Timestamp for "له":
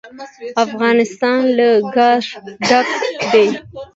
1.57-1.69